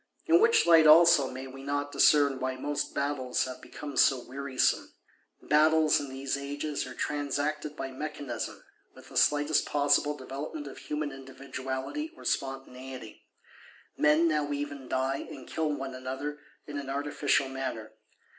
[0.25, 4.95] In which light also, may we not discern why most Battles have become so wearisome?
[5.43, 8.63] Battles, in these ages, are transacted by mechanism;
[8.95, 13.27] with the slightest possible developement of human individuality or spontaneity:
[13.95, 17.91] men now even die, and kill one another, in an artificial manner.